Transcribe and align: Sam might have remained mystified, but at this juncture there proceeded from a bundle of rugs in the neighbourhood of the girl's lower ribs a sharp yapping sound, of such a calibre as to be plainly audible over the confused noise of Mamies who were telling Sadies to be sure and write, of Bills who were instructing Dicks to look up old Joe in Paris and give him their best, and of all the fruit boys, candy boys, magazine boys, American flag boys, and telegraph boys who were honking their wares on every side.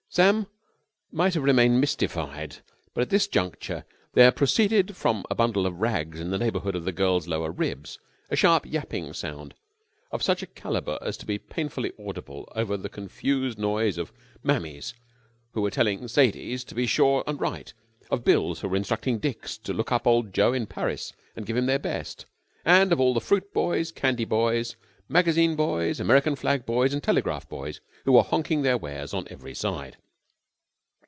Sam 0.13 0.47
might 1.09 1.35
have 1.35 1.43
remained 1.43 1.79
mystified, 1.79 2.57
but 2.93 2.99
at 3.03 3.09
this 3.11 3.29
juncture 3.29 3.85
there 4.13 4.33
proceeded 4.33 4.97
from 4.97 5.23
a 5.31 5.35
bundle 5.35 5.65
of 5.65 5.79
rugs 5.79 6.19
in 6.19 6.31
the 6.31 6.37
neighbourhood 6.37 6.75
of 6.75 6.83
the 6.83 6.91
girl's 6.91 7.29
lower 7.29 7.49
ribs 7.49 7.97
a 8.29 8.35
sharp 8.35 8.65
yapping 8.65 9.13
sound, 9.13 9.53
of 10.11 10.21
such 10.21 10.43
a 10.43 10.47
calibre 10.47 10.99
as 11.01 11.15
to 11.15 11.25
be 11.25 11.37
plainly 11.39 11.93
audible 11.97 12.51
over 12.57 12.75
the 12.75 12.89
confused 12.89 13.57
noise 13.57 13.97
of 13.97 14.11
Mamies 14.43 14.93
who 15.53 15.61
were 15.61 15.71
telling 15.71 16.05
Sadies 16.09 16.65
to 16.65 16.75
be 16.75 16.85
sure 16.85 17.23
and 17.25 17.39
write, 17.39 17.73
of 18.09 18.25
Bills 18.25 18.59
who 18.59 18.67
were 18.67 18.75
instructing 18.75 19.17
Dicks 19.17 19.57
to 19.59 19.71
look 19.71 19.93
up 19.93 20.05
old 20.05 20.33
Joe 20.33 20.51
in 20.51 20.65
Paris 20.67 21.13
and 21.37 21.45
give 21.45 21.55
him 21.55 21.67
their 21.67 21.79
best, 21.79 22.25
and 22.65 22.91
of 22.91 22.99
all 22.99 23.13
the 23.13 23.21
fruit 23.21 23.53
boys, 23.53 23.93
candy 23.93 24.25
boys, 24.25 24.75
magazine 25.07 25.55
boys, 25.57 25.99
American 26.01 26.35
flag 26.37 26.65
boys, 26.65 26.93
and 26.93 27.01
telegraph 27.03 27.47
boys 27.49 27.79
who 28.05 28.13
were 28.13 28.23
honking 28.23 28.61
their 28.61 28.77
wares 28.77 29.13
on 29.13 29.27
every 29.29 29.53
side. 29.53 29.97